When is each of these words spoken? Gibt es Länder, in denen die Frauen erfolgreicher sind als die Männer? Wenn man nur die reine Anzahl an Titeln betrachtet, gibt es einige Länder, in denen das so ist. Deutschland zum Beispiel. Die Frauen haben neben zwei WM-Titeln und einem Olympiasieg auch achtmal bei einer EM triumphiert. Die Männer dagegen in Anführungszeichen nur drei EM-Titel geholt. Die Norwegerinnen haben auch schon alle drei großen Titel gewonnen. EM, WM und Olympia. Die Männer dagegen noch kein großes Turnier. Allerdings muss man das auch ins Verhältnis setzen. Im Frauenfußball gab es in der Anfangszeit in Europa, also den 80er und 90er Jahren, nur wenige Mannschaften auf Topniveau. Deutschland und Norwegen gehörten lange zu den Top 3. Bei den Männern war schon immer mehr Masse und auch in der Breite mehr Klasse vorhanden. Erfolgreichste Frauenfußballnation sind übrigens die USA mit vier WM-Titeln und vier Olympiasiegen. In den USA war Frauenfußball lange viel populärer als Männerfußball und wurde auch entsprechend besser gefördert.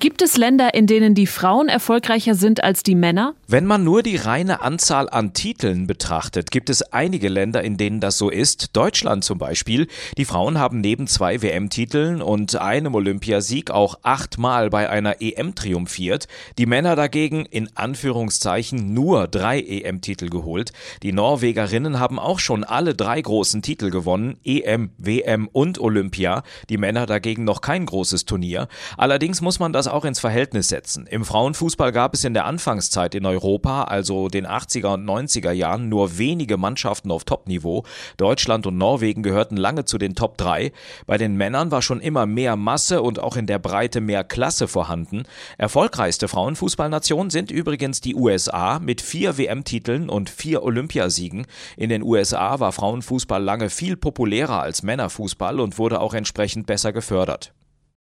Gibt 0.00 0.22
es 0.22 0.36
Länder, 0.36 0.74
in 0.74 0.86
denen 0.86 1.16
die 1.16 1.26
Frauen 1.26 1.68
erfolgreicher 1.68 2.36
sind 2.36 2.62
als 2.62 2.84
die 2.84 2.94
Männer? 2.94 3.34
Wenn 3.48 3.66
man 3.66 3.82
nur 3.82 4.04
die 4.04 4.14
reine 4.14 4.60
Anzahl 4.60 5.10
an 5.10 5.32
Titeln 5.32 5.88
betrachtet, 5.88 6.52
gibt 6.52 6.70
es 6.70 6.82
einige 6.92 7.28
Länder, 7.28 7.64
in 7.64 7.76
denen 7.76 7.98
das 7.98 8.16
so 8.16 8.30
ist. 8.30 8.76
Deutschland 8.76 9.24
zum 9.24 9.38
Beispiel. 9.38 9.88
Die 10.16 10.24
Frauen 10.24 10.56
haben 10.56 10.80
neben 10.80 11.08
zwei 11.08 11.42
WM-Titeln 11.42 12.22
und 12.22 12.54
einem 12.60 12.94
Olympiasieg 12.94 13.72
auch 13.72 13.98
achtmal 14.02 14.70
bei 14.70 14.88
einer 14.88 15.20
EM 15.20 15.56
triumphiert. 15.56 16.28
Die 16.58 16.66
Männer 16.66 16.94
dagegen 16.94 17.44
in 17.44 17.68
Anführungszeichen 17.74 18.94
nur 18.94 19.26
drei 19.26 19.58
EM-Titel 19.58 20.28
geholt. 20.28 20.72
Die 21.02 21.12
Norwegerinnen 21.12 21.98
haben 21.98 22.20
auch 22.20 22.38
schon 22.38 22.62
alle 22.62 22.94
drei 22.94 23.20
großen 23.20 23.62
Titel 23.62 23.90
gewonnen. 23.90 24.36
EM, 24.44 24.90
WM 24.96 25.48
und 25.48 25.80
Olympia. 25.80 26.44
Die 26.68 26.78
Männer 26.78 27.06
dagegen 27.06 27.42
noch 27.42 27.62
kein 27.62 27.84
großes 27.84 28.26
Turnier. 28.26 28.68
Allerdings 28.96 29.40
muss 29.40 29.58
man 29.58 29.72
das 29.72 29.87
auch 29.88 30.04
ins 30.04 30.20
Verhältnis 30.20 30.68
setzen. 30.68 31.06
Im 31.06 31.24
Frauenfußball 31.24 31.92
gab 31.92 32.14
es 32.14 32.24
in 32.24 32.34
der 32.34 32.44
Anfangszeit 32.44 33.14
in 33.14 33.26
Europa, 33.26 33.84
also 33.84 34.28
den 34.28 34.46
80er 34.46 34.94
und 34.94 35.04
90er 35.04 35.52
Jahren, 35.52 35.88
nur 35.88 36.18
wenige 36.18 36.56
Mannschaften 36.56 37.10
auf 37.10 37.24
Topniveau. 37.24 37.84
Deutschland 38.16 38.66
und 38.66 38.78
Norwegen 38.78 39.22
gehörten 39.22 39.56
lange 39.56 39.84
zu 39.84 39.98
den 39.98 40.14
Top 40.14 40.38
3. 40.38 40.72
Bei 41.06 41.18
den 41.18 41.36
Männern 41.36 41.70
war 41.70 41.82
schon 41.82 42.00
immer 42.00 42.26
mehr 42.26 42.56
Masse 42.56 43.02
und 43.02 43.18
auch 43.18 43.36
in 43.36 43.46
der 43.46 43.58
Breite 43.58 44.00
mehr 44.00 44.24
Klasse 44.24 44.68
vorhanden. 44.68 45.24
Erfolgreichste 45.56 46.28
Frauenfußballnation 46.28 47.30
sind 47.30 47.50
übrigens 47.50 48.00
die 48.00 48.14
USA 48.14 48.78
mit 48.78 49.00
vier 49.00 49.38
WM-Titeln 49.38 50.08
und 50.08 50.30
vier 50.30 50.62
Olympiasiegen. 50.62 51.46
In 51.76 51.88
den 51.88 52.02
USA 52.02 52.60
war 52.60 52.72
Frauenfußball 52.72 53.42
lange 53.42 53.70
viel 53.70 53.96
populärer 53.96 54.62
als 54.62 54.82
Männerfußball 54.82 55.60
und 55.60 55.78
wurde 55.78 56.00
auch 56.00 56.14
entsprechend 56.14 56.66
besser 56.66 56.92
gefördert. 56.92 57.52